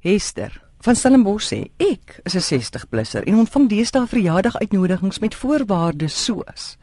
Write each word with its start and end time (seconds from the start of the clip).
Hester 0.00 0.62
van 0.80 0.94
Stellenbosch 0.94 1.48
sê 1.52 1.70
ek 1.76 2.20
is 2.24 2.34
'n 2.34 2.60
60-plusser 2.60 3.26
en 3.26 3.34
ontvang 3.34 3.68
deesdae 3.68 4.06
verjaardag 4.06 4.56
uitnodigings 4.56 5.18
met 5.18 5.34
voorwaardes 5.34 6.24
soos 6.24 6.78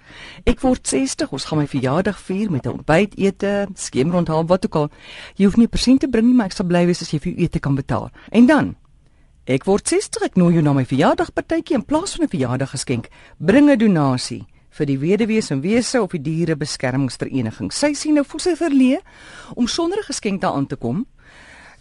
ek 0.45 0.61
word 0.63 0.87
60, 0.87 1.31
ons 1.33 1.45
gaan 1.49 1.61
my 1.61 1.67
verjaardag 1.69 2.17
vier 2.27 2.51
met 2.51 2.65
'n 2.65 2.77
ontbytete, 2.79 3.67
skemerondhaal 3.73 4.45
wat 4.45 4.65
ook 4.65 4.75
al. 4.75 4.89
Jy 5.35 5.45
hoef 5.45 5.57
nie 5.57 5.67
persent 5.67 5.99
te 5.99 6.07
bring 6.07 6.27
nie, 6.27 6.35
maar 6.35 6.45
ek 6.45 6.57
sal 6.57 6.65
bly 6.65 6.85
wees 6.85 7.01
as 7.01 7.11
jy 7.11 7.19
vir 7.19 7.33
ete 7.37 7.59
kan 7.59 7.75
betaal. 7.75 8.09
En 8.31 8.45
dan 8.45 8.75
ek 9.45 9.65
word 9.65 9.87
60, 9.87 10.23
ek 10.23 10.35
nooi 10.35 10.53
jou 10.53 10.63
na 10.63 10.73
my 10.73 10.85
verjaardagpartytjie 10.85 11.75
in 11.75 11.85
plaas 11.85 12.15
van 12.15 12.25
'n 12.25 12.29
verjaardaggeskenk, 12.29 13.09
bring 13.39 13.69
'n 13.69 13.77
donasie 13.77 14.45
vir 14.69 14.85
die 14.85 14.97
weduwees 14.97 15.51
en 15.51 15.61
wese 15.61 16.01
of 16.01 16.11
die 16.11 16.21
dierebeskermingsvereniging. 16.21 17.71
Sy 17.71 17.93
sien 17.93 18.15
nou 18.15 18.25
voel 18.25 18.39
sy 18.39 18.55
verleë 18.55 18.99
om 19.55 19.67
sonder 19.67 19.99
'n 19.99 20.11
geskenk 20.11 20.41
daaraan 20.41 20.67
te 20.67 20.75
kom 20.75 21.05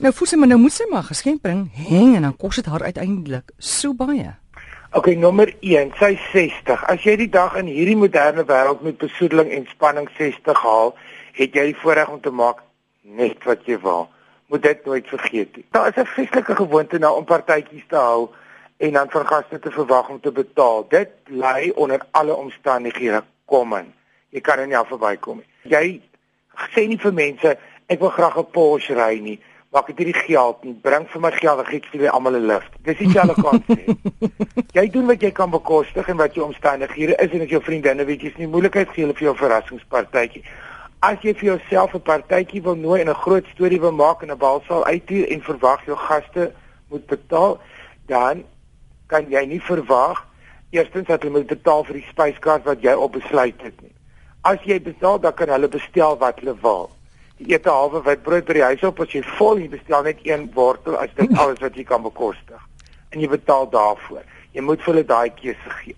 Nou 0.03 0.11
voel 0.11 0.27
sy 0.27 0.37
maar 0.41 0.51
nou 0.51 0.59
moet 0.59 0.75
sy 0.75 0.85
maar 0.91 1.05
geskenk 1.07 1.43
bring, 1.45 1.69
heng 1.71 2.17
en 2.19 2.25
dan 2.27 2.35
kos 2.37 2.59
dit 2.59 2.67
haar 2.67 2.83
uiteindelik 2.83 3.53
so 3.63 3.95
baie. 3.95 4.33
OK, 4.99 5.13
nommer 5.19 5.53
1, 5.63 5.93
sy 6.01 6.17
60. 6.33 6.83
As 6.91 7.07
jy 7.07 7.15
die 7.21 7.31
dag 7.31 7.55
in 7.61 7.71
hierdie 7.71 7.97
moderne 7.99 8.43
wêreld 8.49 8.83
met 8.83 8.99
besoedeling 8.99 9.53
en 9.55 9.69
spanning 9.71 10.09
60 10.19 10.59
haal, 10.67 10.95
het 11.39 11.55
jy 11.55 11.69
die 11.71 11.79
voorreg 11.79 12.11
om 12.11 12.21
te 12.23 12.35
maak 12.35 12.65
net 13.03 13.47
wat 13.47 13.63
jy 13.71 13.79
wil. 13.87 14.09
Moet 14.51 14.67
dit 14.67 14.85
nooit 14.87 15.15
vergeet 15.15 15.57
nie. 15.57 15.65
Daar 15.71 15.89
is 15.93 16.03
'n 16.03 16.11
vreeslike 16.11 16.57
gewoonte 16.57 16.99
nou 16.99 17.15
om 17.17 17.25
partytjies 17.25 17.87
te 17.89 17.97
hou 17.97 18.29
en 18.77 18.93
dan 18.93 19.11
van 19.11 19.27
gaste 19.27 19.59
te 19.59 19.71
verwag 19.71 20.09
om 20.09 20.21
te 20.21 20.33
betaal. 20.33 20.87
Dit 20.89 21.11
lei 21.27 21.71
onder 21.71 22.01
alle 22.11 22.35
omstandighede 22.35 23.23
kom 23.47 23.75
in. 23.75 23.95
Jy 24.31 24.41
kan 24.41 24.59
er 24.59 24.67
nie 24.67 24.79
af 24.79 24.89
verbykom 24.89 25.37
nie. 25.37 25.47
Jy 25.63 26.01
sê 26.75 26.89
nie 26.89 26.99
vir 26.99 27.13
mense 27.13 27.59
ek 27.87 28.01
wil 28.01 28.11
graag 28.11 28.39
'n 28.39 28.51
Porsche 28.51 28.95
ry 28.95 29.19
nie 29.19 29.41
maak 29.75 29.89
dit 29.91 29.99
hierdie 30.05 30.21
geld 30.27 30.61
nie. 30.63 30.73
Bring 30.83 31.07
vir 31.11 31.23
my 31.23 31.31
geld, 31.35 31.63
ek 31.65 31.89
gee 31.91 32.03
vir 32.05 32.13
almal 32.15 32.37
'n 32.39 32.47
lift. 32.47 32.77
Dis 32.87 32.99
dieselfde 32.99 33.35
konsep. 33.43 33.89
jy 34.79 34.85
doen 34.95 35.09
wat 35.11 35.23
jy 35.23 35.33
kan 35.35 35.51
bekostig 35.51 36.09
en 36.09 36.21
wat 36.23 36.39
jou 36.39 36.47
omstandighede 36.47 37.17
is 37.25 37.35
en 37.35 37.43
as 37.43 37.51
jou 37.51 37.61
vriendinne 37.63 38.07
weet 38.07 38.23
jy's 38.23 38.39
nie 38.39 38.47
moeilikheid 38.47 38.95
gee 38.95 39.03
hulle 39.03 39.19
vir 39.19 39.29
jou 39.31 39.35
verrassingspartytjie. 39.43 40.45
As 41.03 41.19
jy 41.27 41.35
vir 41.35 41.49
jouself 41.51 41.95
'n 41.95 42.07
partytjie 42.07 42.63
wil 42.63 42.79
nooi 42.79 43.01
en 43.01 43.11
'n 43.11 43.23
groot 43.25 43.47
storie 43.55 43.81
wil 43.81 43.93
maak 43.93 44.23
en 44.23 44.31
'n 44.31 44.39
balsaal 44.39 44.87
uithuur 44.87 45.27
en 45.27 45.43
verwag 45.43 45.85
jou 45.87 45.97
gaste 45.97 46.53
moet 46.91 47.07
betaal, 47.07 47.59
dan 48.07 48.45
kan 49.07 49.27
jy 49.29 49.45
nie 49.47 49.61
verwag 49.61 50.23
eerstens 50.71 51.07
dat 51.07 51.23
hulle 51.23 51.39
moet 51.39 51.51
betaal 51.51 51.85
vir 51.85 51.95
die 51.95 52.09
spyskaart 52.11 52.65
wat 52.65 52.83
jy 52.83 52.95
op 52.95 53.13
besluit 53.13 53.59
het 53.63 53.81
nie. 53.83 53.95
As 54.43 54.59
jy 54.63 54.79
betaal, 54.79 55.19
dan 55.19 55.35
kan 55.35 55.49
hulle 55.49 55.69
bestel 55.69 56.19
wat 56.19 56.39
hulle 56.39 56.55
wil 56.63 56.91
eet 57.39 57.67
'n 57.67 57.71
halwe 57.71 58.03
witbrood 58.03 58.45
by 58.45 58.53
die 58.53 58.63
huis 58.63 58.83
op 58.83 59.01
as 59.01 59.13
jy 59.13 59.23
vol 59.39 59.59
jy 59.59 59.69
bestel 59.69 60.03
net 60.03 60.19
een 60.23 60.51
wortel 60.55 60.97
as 60.97 61.11
dit 61.15 61.37
alles 61.41 61.59
wat 61.61 61.75
jy 61.77 61.85
kan 61.85 62.03
bekostig 62.03 62.61
en 63.11 63.21
jy 63.21 63.29
betaal 63.29 63.69
daarvoor. 63.71 64.23
Jy 64.53 64.63
moet 64.63 64.83
vir 64.83 64.93
hulle 64.93 65.07
daai 65.07 65.31
keuse 65.35 65.71
gee. 65.83 65.97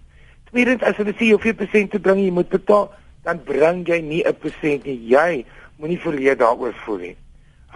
Tweedens 0.50 0.82
as 0.82 0.96
hulle 0.96 1.12
sê 1.16 1.30
hoeveel 1.32 1.54
persent 1.54 1.90
te 1.90 2.00
bring 2.00 2.20
jy 2.20 2.30
moet 2.30 2.48
betaal, 2.48 2.90
dan 3.24 3.40
bring 3.44 3.84
jy 3.88 4.00
nie 4.00 4.22
'n 4.24 4.34
persent 4.34 4.84
nie. 4.84 4.96
Jy 5.08 5.44
moenie 5.78 6.00
verleë 6.00 6.36
daaroor 6.36 6.74
voel 6.84 6.98
nie. 6.98 7.16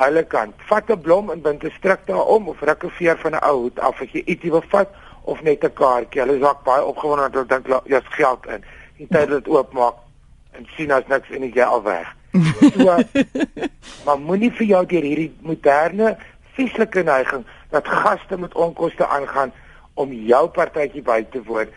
Hulle 0.01 0.25
kan 0.25 0.55
vat 0.69 0.91
'n 0.91 1.01
blom 1.01 1.31
en 1.31 1.43
bind 1.43 1.65
'n 1.65 1.71
stryk 1.79 2.07
daarom 2.07 2.49
of 2.49 2.63
ruk 2.63 2.85
'n 2.85 2.91
veer 2.91 3.19
van 3.19 3.35
'n 3.35 3.45
ou 3.45 3.57
hoed 3.63 3.79
af 3.79 4.01
as 4.01 4.09
jy 4.13 4.23
ietsie 4.27 4.51
wil 4.51 4.65
vat 4.69 4.89
of 5.25 5.43
net 5.43 5.65
'n 5.65 5.73
kaartjie. 5.73 6.21
Hulle 6.21 6.37
is 6.37 6.43
ook 6.43 6.65
baie 6.65 6.85
opgewonde 6.85 7.31
dat 7.31 7.33
hulle 7.33 7.63
dink 7.63 7.87
jy's 7.87 8.15
geld 8.17 8.47
in. 8.47 8.65
Die 8.97 9.07
tyd 9.07 9.29
dit 9.29 9.49
oopmaak 9.49 9.95
en 10.53 10.67
sien 10.77 10.91
as 10.91 11.07
niks 11.09 11.31
en 11.31 11.43
jy 11.43 11.63
al 11.63 11.83
weg. 11.83 12.20
So, 12.31 12.99
maar 14.05 14.19
moenie 14.19 14.53
vir 14.55 14.67
jou 14.67 14.83
deur 14.87 15.07
hierdie 15.07 15.31
moderne 15.43 16.17
vieslike 16.55 17.03
neiging 17.03 17.45
dat 17.75 17.89
gaste 17.89 18.39
met 18.39 18.55
onkoste 18.55 19.07
aangaan 19.07 19.53
om 19.95 20.13
jou 20.13 20.45
partytjie 20.49 21.03
by 21.03 21.23
te 21.33 21.43
woon 21.47 21.71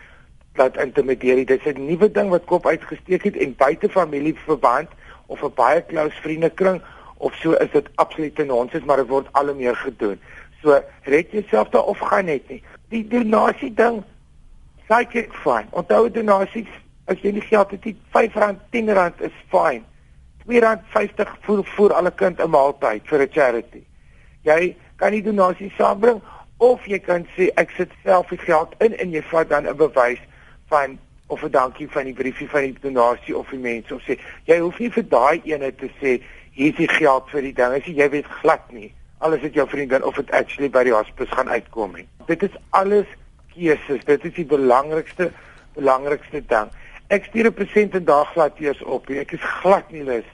dat 0.54 0.76
intimideer. 0.78 1.42
Dit 1.46 1.66
is 1.66 1.74
'n 1.74 1.86
nuwe 1.86 2.10
ding 2.10 2.30
wat 2.30 2.44
kop 2.44 2.66
uitgesteek 2.66 3.22
het 3.22 3.36
en 3.36 3.56
buite 3.56 3.88
familieverband 3.88 4.88
of 5.26 5.42
'n 5.42 5.54
baie 5.54 5.84
close 5.86 6.20
vriendekring 6.22 6.82
of 7.18 7.34
so 7.34 7.52
is 7.52 7.70
dit 7.70 7.88
absoluut 7.94 8.46
nonsens, 8.46 8.84
maar 8.84 8.96
dit 8.96 9.08
word 9.08 9.28
al 9.32 9.46
hoe 9.46 9.54
meer 9.54 9.76
gedoen. 9.76 10.20
So 10.62 10.82
red 11.02 11.30
jouself 11.30 11.68
daar 11.68 11.84
of 11.84 11.98
gaan 11.98 12.24
net 12.24 12.48
nie. 12.48 12.62
Die 12.88 13.08
donasie 13.08 13.74
ding, 13.74 14.02
sê 14.88 14.94
ek 15.02 15.32
fyn. 15.32 15.66
Onthou 15.70 16.10
donasies 16.10 16.68
as 17.06 17.20
jy 17.20 17.32
nie 17.32 17.44
geld 17.44 17.70
het 17.70 17.84
nie, 17.84 17.96
R5, 18.12 18.56
R10 18.72 19.22
is 19.24 19.36
fyn. 19.48 19.84
R2.50 20.48 21.30
voer 21.46 21.64
voer 21.64 21.92
alle 21.92 22.10
kind 22.10 22.40
'n 22.40 22.50
maaltyd 22.50 23.02
vir 23.04 23.20
'n 23.22 23.32
charity. 23.32 23.82
Jy 24.42 24.76
kan 24.96 25.10
die 25.10 25.22
donasie 25.22 25.72
saambring 25.76 26.20
of 26.58 26.86
jy 26.86 26.98
kan 26.98 27.26
sê 27.36 27.50
ek 27.56 27.70
sit 27.76 27.90
self 28.04 28.28
die 28.28 28.38
geld 28.38 28.74
in 28.78 28.98
en 28.98 29.10
jy 29.10 29.22
vat 29.22 29.48
dan 29.48 29.66
'n 29.66 29.76
bewys 29.76 30.20
van 30.68 30.98
of 31.26 31.42
'n 31.42 31.50
dankie 31.50 31.88
van 31.88 32.04
die 32.04 32.12
briefie 32.12 32.48
van 32.48 32.60
die 32.62 32.76
donasie 32.80 33.36
of 33.36 33.50
die 33.50 33.58
mense 33.58 33.94
of 33.94 34.02
sê 34.02 34.18
jy 34.44 34.58
hoef 34.58 34.78
nie 34.78 34.90
vir 34.90 35.08
daai 35.08 35.40
ene 35.44 35.74
te 35.74 35.88
sê 36.00 36.20
hier 36.52 36.70
is 36.70 36.76
die 36.76 36.88
geld 36.88 37.30
vir 37.30 37.40
die 37.40 37.52
ding 37.52 37.72
as 37.72 37.84
jy 37.84 38.10
weet 38.10 38.26
glad 38.26 38.72
nie 38.72 38.92
alles 39.24 39.40
het 39.40 39.54
jou 39.54 39.68
vriendin 39.68 40.04
of 40.04 40.14
dit 40.14 40.30
actually 40.30 40.68
by 40.70 40.82
die 40.84 40.92
hospis 40.92 41.30
gaan 41.32 41.48
uitkom 41.48 41.94
nie. 41.96 42.06
Dit 42.28 42.42
is 42.42 42.56
alles 42.76 43.08
keuses. 43.54 44.04
Dit 44.04 44.24
is 44.28 44.34
die 44.36 44.44
belangrikste 44.48 45.30
belangrikste 45.74 46.42
ding. 46.46 46.68
Ek 47.08 47.24
stuur 47.24 47.46
'n 47.46 47.54
persent 47.54 47.94
in 47.94 48.04
daaglat 48.04 48.58
eers 48.58 48.82
op. 48.82 49.10
Ek 49.10 49.32
is 49.32 49.40
glad 49.60 49.90
nie 49.90 50.04
lus 50.04 50.24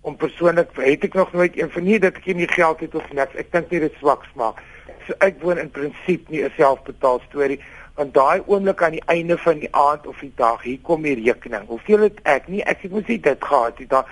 om 0.00 0.16
persoonlik 0.16 0.70
het 0.74 1.04
ek 1.04 1.14
nog 1.14 1.32
nooit 1.32 1.58
een 1.58 1.70
van 1.70 1.84
nie 1.84 1.98
dat 1.98 2.14
ek 2.16 2.26
nie 2.26 2.48
geld 2.48 2.80
het 2.80 2.94
of 2.94 3.12
niks. 3.12 3.34
Ek 3.34 3.52
dink 3.52 3.70
nie 3.70 3.80
dit 3.80 3.94
swak 3.98 4.24
smaak. 4.32 4.62
So 5.06 5.14
ek 5.18 5.42
woon 5.42 5.58
in 5.58 5.70
prinsip 5.70 6.28
nie 6.28 6.42
'n 6.42 6.52
selfbetaal 6.56 7.20
storie 7.28 7.60
want 7.96 8.14
daai 8.14 8.42
oomblik 8.46 8.82
aan 8.82 8.92
die 8.98 9.06
einde 9.06 9.38
van 9.38 9.58
die 9.58 9.72
aand 9.74 10.06
of 10.06 10.18
die 10.20 10.32
dag, 10.36 10.62
hier 10.62 10.78
kom 10.82 11.02
die 11.02 11.14
rekening. 11.14 11.66
Hoeveel 11.66 12.00
het 12.00 12.18
ek 12.22 12.48
nie 12.48 12.62
ek 12.62 12.82
het 12.82 12.92
mos 12.92 13.06
dit 13.06 13.44
gehad 13.44 13.78
nie. 13.78 13.86
Daai 13.86 14.04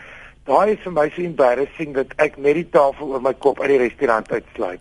daai 0.45 0.73
is 0.73 0.81
vir 0.85 0.93
my 0.93 1.09
so 1.11 1.23
embarrassing 1.23 1.95
dat 1.95 2.15
ek 2.17 2.39
met 2.39 2.55
die 2.55 2.69
tafel 2.71 3.13
oor 3.13 3.21
my 3.21 3.35
kop 3.35 3.61
uit 3.61 3.69
die 3.69 3.79
restaurant 3.79 4.33
uitsluip. 4.33 4.81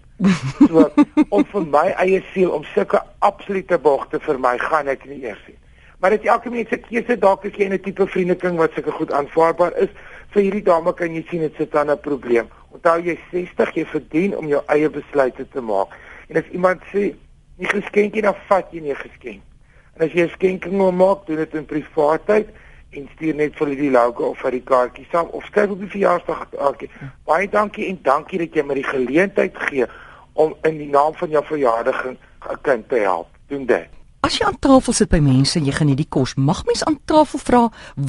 So 0.67 0.91
om 1.29 1.45
vir 1.45 1.65
my 1.65 1.87
eie 2.03 2.23
siel 2.33 2.51
om 2.51 2.63
sulke 2.73 3.01
absolute 3.19 3.77
bogte 3.77 4.19
vir 4.19 4.39
my 4.39 4.57
gaan 4.57 4.87
ek 4.87 5.05
nie 5.05 5.21
eers 5.23 5.39
sien. 5.45 5.59
Maar 6.03 6.11
dit 6.11 6.25
elke 6.25 6.49
mens 6.49 6.67
se 6.67 6.77
keuse 6.83 7.15
dalk 7.15 7.45
as 7.47 7.53
jy 7.55 7.69
'n 7.71 7.79
tipe 7.79 8.05
vriendekring 8.07 8.57
wat 8.59 8.73
sulke 8.75 8.91
goed 8.91 9.11
aanvaarbaar 9.11 9.77
is, 9.85 9.91
vir 10.33 10.41
hierdie 10.43 10.63
dame 10.63 10.93
kan 10.93 11.13
jy 11.15 11.23
sien 11.29 11.39
dit 11.39 11.53
sit 11.55 11.71
dan 11.71 11.91
'n 11.91 11.99
probleem. 11.99 12.49
Onthou 12.75 12.99
jy 12.99 13.15
60, 13.31 13.71
jy 13.73 13.85
verdien 13.85 14.35
om 14.37 14.47
jou 14.47 14.61
eie 14.67 14.89
besluite 14.89 15.47
te 15.47 15.61
maak. 15.61 15.95
En 16.27 16.35
as 16.35 16.49
iemand 16.51 16.81
sê 16.91 17.15
nie 17.55 17.67
geskenkie 17.67 18.21
dan 18.21 18.35
vat 18.49 18.67
jy 18.71 18.81
nie 18.81 18.95
geskenk. 18.95 19.41
En 19.95 20.05
as 20.05 20.11
jy 20.11 20.23
'n 20.23 20.29
skenking 20.29 20.77
wil 20.77 20.91
maak, 20.91 21.25
doen 21.25 21.35
dit 21.37 21.53
in 21.53 21.65
privaatheid 21.65 22.47
en 22.89 23.09
stuur 23.15 23.35
net 23.35 23.55
vir 23.55 23.67
die 23.67 23.91
logo 23.91 24.23
of 24.25 24.37
vir 24.39 24.51
die 24.51 24.63
kaartjie 24.63 25.07
saam 25.11 25.27
of 25.31 25.45
skryf 25.45 25.69
op 25.69 25.79
die 25.79 25.89
verjaarsdag 25.89 26.49
kaartjie. 26.49 26.89
Baie 27.23 27.49
dankie 27.49 27.87
en 27.87 27.99
dankie 28.01 28.39
dat 28.39 28.53
jy 28.53 28.63
my 28.63 28.73
die 28.73 28.91
geleentheid 28.91 29.57
gee 29.57 29.85
om 30.33 30.55
in 30.63 30.77
die 30.77 30.89
naam 30.89 31.13
van 31.13 31.29
jou 31.29 31.43
verjaardag 31.45 32.05
'n 32.05 32.17
kind 32.61 32.89
te 32.89 32.95
help. 32.95 33.27
Doen 33.47 33.65
dit. 33.65 34.02
As 34.23 34.37
jy 34.39 34.45
aan 34.47 34.55
tafel 34.63 34.95
sit 34.95 35.09
by 35.11 35.19
mense 35.19 35.57
en 35.59 35.65
jy 35.67 35.73
geniet 35.75 35.99
die 35.99 36.07
kos, 36.07 36.37
mag 36.39 36.61
mens 36.63 36.85
aan 36.87 36.95
tafel 37.11 37.41
vra 37.43 37.63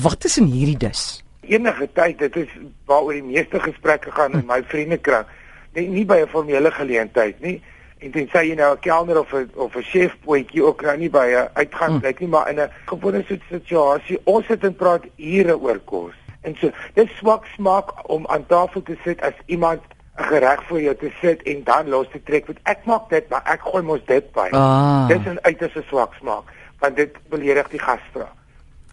wat 0.04 0.26
is 0.28 0.36
in 0.38 0.46
hierdie 0.46 0.78
dis? 0.84 1.00
Enige 1.42 1.88
tyd, 1.90 2.20
dit 2.20 2.36
is 2.44 2.52
waaroor 2.86 3.16
die 3.16 3.24
meeste 3.32 3.58
gesprekke 3.58 4.12
gaan 4.14 4.36
in 4.38 4.44
my 4.46 4.60
vriendekring. 4.70 5.26
Nie, 5.74 5.88
nie 5.90 6.04
by 6.06 6.20
'n 6.22 6.30
formele 6.30 6.70
geleentheid 6.70 7.40
nie. 7.42 7.60
En 7.98 8.14
dit 8.14 8.30
sê 8.30 8.44
jy 8.46 8.54
nou 8.54 8.70
'n 8.74 8.80
kelner 8.80 9.18
of 9.18 9.34
'n 9.34 9.50
of 9.56 9.74
'n 9.76 9.82
chef 9.82 10.14
poetjie 10.24 10.62
ook 10.62 10.82
nou 10.82 10.96
nie 10.96 11.10
by 11.10 11.26
'n 11.34 11.50
uitgang 11.54 11.98
hmm. 11.98 12.14
nie, 12.18 12.28
maar 12.28 12.48
in 12.50 12.60
'n 12.60 12.70
gewone 12.86 13.24
situasie, 13.50 14.20
ons 14.24 14.46
sit 14.46 14.64
en 14.64 14.74
praat 14.74 15.02
ure 15.16 15.58
oor 15.58 15.80
kos. 15.84 16.14
En 16.42 16.54
so, 16.60 16.70
dis 16.94 17.10
swak 17.18 17.44
smaak 17.56 18.08
om 18.08 18.26
aan 18.26 18.46
tafel 18.46 18.82
te 18.82 18.96
sit 19.04 19.20
as 19.20 19.34
iemand 19.46 19.80
gereg 20.14 20.62
vir 20.68 20.80
jou 20.80 20.94
te 20.96 21.10
sit 21.20 21.42
en 21.42 21.62
dan 21.64 21.88
los 21.88 22.08
te 22.12 22.20
trek 22.22 22.46
want 22.46 22.58
ek 22.70 22.84
maak 22.86 23.08
dit 23.10 23.28
maar 23.30 23.42
ek 23.50 23.64
gooi 23.66 23.82
mos 23.82 24.02
dit 24.06 24.26
by. 24.32 24.48
Ah. 24.52 25.08
Dis 25.10 25.26
'n 25.26 25.38
uiters 25.42 25.78
swak 25.88 26.14
smaak 26.20 26.44
want 26.78 26.96
dit 26.96 27.16
beledig 27.28 27.68
die 27.68 27.80
gasvra. 27.80 28.28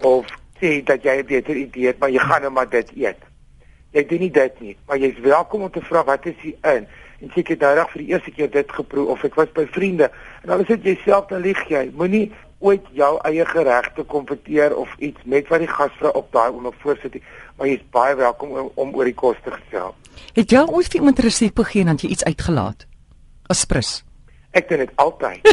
Of 0.01 0.25
sê 0.61 0.83
dat 0.83 1.03
jy 1.03 1.21
'n 1.21 1.25
beter 1.25 1.55
idee 1.55 1.87
het 1.87 1.99
maar 1.99 2.09
jy 2.09 2.19
gaan 2.19 2.41
nou 2.41 2.51
maar 2.51 2.69
dit 2.69 2.91
eet. 2.95 3.21
Jy 3.91 4.05
doen 4.05 4.19
nie 4.19 4.31
dit 4.31 4.59
nie, 4.59 4.77
maar 4.87 4.97
jy's 4.97 5.19
welkom 5.19 5.61
om 5.61 5.71
te 5.71 5.81
vra 5.81 6.03
wat 6.03 6.25
is 6.25 6.39
hier 6.41 6.57
in 6.61 6.87
en 7.21 7.31
seker 7.33 7.57
nou 7.59 7.75
reg 7.75 7.89
vir 7.91 8.01
die 8.01 8.11
eerste 8.13 8.31
keer 8.31 8.49
dit 8.49 8.71
geproe 8.71 9.05
of 9.05 9.23
ek 9.23 9.35
was 9.35 9.51
by 9.53 9.65
vriende 9.65 10.09
en 10.41 10.47
dan 10.47 10.65
sit 10.65 10.83
jy 10.83 10.97
self 11.03 11.27
dan 11.27 11.41
lieg 11.41 11.67
jy. 11.69 11.91
Moenie 11.93 12.31
ooit 12.61 12.85
jou 12.97 13.11
eie 13.27 13.45
geregte 13.45 14.03
kompeteer 14.03 14.75
of 14.75 14.89
iets 14.97 15.19
met 15.25 15.47
wat 15.47 15.63
die 15.63 15.71
gasvra 15.71 16.13
op 16.17 16.31
daai 16.31 16.49
onder 16.49 16.73
voorsit 16.81 17.21
maar 17.57 17.69
jy's 17.69 17.83
baie 17.93 18.15
welkom 18.15 18.55
om, 18.57 18.71
om 18.73 18.93
oor 18.97 19.05
die 19.05 19.13
kos 19.13 19.37
te 19.45 19.51
gesels. 19.53 19.93
Het 20.33 20.53
jy 20.55 20.61
ooit 20.65 20.87
vir 20.89 21.01
iemand 21.01 21.19
'n 21.19 21.27
resep 21.27 21.57
gegee 21.57 21.81
en 21.81 21.93
dan 21.93 21.99
jy 22.01 22.09
iets 22.09 22.23
uitgelaat? 22.23 22.87
Aspris. 23.47 24.03
Ek 24.51 24.69
doen 24.69 24.77
dit 24.77 24.91
altyd. 24.95 25.45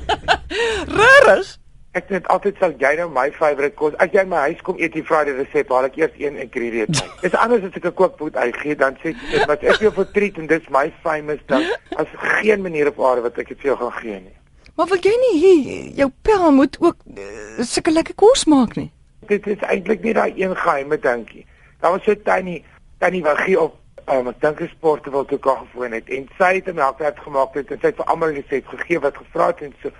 Rarig. 0.98 1.58
Ek 1.96 2.10
net 2.12 2.26
altyd 2.28 2.56
sal 2.60 2.74
jy 2.78 2.92
nou 2.96 3.08
my 3.10 3.30
favourite 3.32 3.74
kos. 3.74 3.94
As 3.96 4.12
jy 4.12 4.24
my 4.28 4.36
huis 4.48 4.62
kom 4.62 4.78
eet 4.78 4.92
die 4.92 5.04
Friday 5.04 5.34
resep, 5.34 5.70
haal 5.72 5.88
ek 5.88 5.96
eers 5.96 6.16
een 6.20 6.36
ingredient 6.36 7.02
uit. 7.02 7.12
Dis 7.24 7.34
anders 7.34 7.64
as 7.64 7.74
ek 7.74 7.88
'n 7.90 7.94
kookboek 8.00 8.36
uitgee, 8.36 8.76
dan 8.76 8.98
sê 9.02 9.16
dit 9.32 9.46
wat 9.48 9.64
ek 9.64 9.80
jou 9.80 9.92
vir 9.98 10.10
treat 10.12 10.38
en 10.38 10.46
dis 10.46 10.68
my 10.68 10.92
famous 11.02 11.40
ding. 11.46 11.64
As 12.00 12.06
geen 12.40 12.62
manier 12.62 12.92
op 12.92 13.00
aarde 13.00 13.22
wat 13.28 13.38
ek 13.38 13.48
dit 13.48 13.60
vir 13.64 13.72
jou 13.72 13.78
gaan 13.82 13.96
gee 14.00 14.20
nie. 14.20 14.36
Maar 14.76 14.86
wil 14.86 15.00
jy 15.00 15.14
nie 15.20 15.36
hier 15.40 15.84
jou 16.02 16.10
pel 16.22 16.50
moet 16.52 16.76
ook 16.80 16.96
uh, 17.16 17.64
sulke 17.64 17.90
lekker 17.90 18.14
kos 18.14 18.44
maak 18.44 18.74
nie? 18.76 18.90
Dit 19.30 19.46
is 19.48 19.62
eintlik 19.64 20.02
nie 20.04 20.12
daai 20.14 20.36
een 20.36 20.52
geheime 20.56 20.98
dingie. 21.00 21.46
Daar 21.80 21.96
was 21.96 22.04
so 22.04 22.14
tannie, 22.28 22.60
tannie 23.00 23.22
wat 23.24 23.40
gee 23.40 23.56
op 23.60 23.78
um, 24.12 24.28
ek 24.28 24.40
dink 24.40 24.60
'n 24.60 24.68
sporte 24.74 25.10
wil 25.10 25.24
toe 25.24 25.38
gaan 25.40 25.64
gewoon 25.72 25.96
het 25.96 26.08
en 26.08 26.28
sy 26.38 26.52
het 26.58 26.68
'n 26.68 26.74
melkperd 26.74 27.18
gemaak 27.18 27.54
het 27.54 27.70
en 27.70 27.80
sy 27.80 27.86
het 27.86 27.96
vir 27.96 28.04
almal 28.04 28.34
die 28.34 28.44
resep 28.44 28.68
gegee 28.68 29.00
wat 29.00 29.16
gevra 29.16 29.46
het 29.46 29.62
en 29.62 29.74
so 29.82 29.90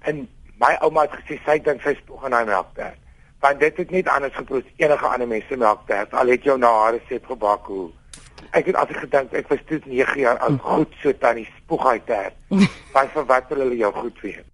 en 0.00 0.28
my 0.60 0.76
ouma 0.80 1.02
het 1.02 1.18
gesê 1.18 1.40
sy 1.44 1.58
dink 1.58 1.82
sy 1.82 1.94
spog 1.94 2.24
in 2.24 2.30
daai 2.30 2.44
melkperd. 2.44 2.98
Want 3.40 3.60
dit 3.60 3.76
het 3.76 3.90
net 3.90 4.08
anders 4.08 4.34
geproes 4.34 4.64
enige 4.76 5.06
ander 5.06 5.28
mense 5.28 5.56
melkperd. 5.56 6.14
Al 6.14 6.26
het 6.26 6.42
jou 6.42 6.58
na 6.58 6.70
haar 6.70 6.94
resep 6.94 7.26
gebak 7.26 7.66
hoe. 7.66 7.90
Ek 8.52 8.66
het 8.68 8.76
altyd 8.76 9.02
gedink 9.06 9.32
ek 9.32 9.48
was 9.48 9.60
toe 9.68 9.80
9 9.88 10.20
jaar 10.20 10.38
oud, 10.44 10.58
goed 10.60 10.96
so 11.00 11.12
tannie 11.22 11.48
spog 11.56 11.86
hy 11.88 11.98
ter. 12.08 12.32
Want 12.92 13.14
vir 13.14 13.28
wat 13.30 13.48
wil 13.48 13.64
hulle 13.64 13.78
jou 13.80 13.92
goed 13.96 14.24
weet? 14.24 14.51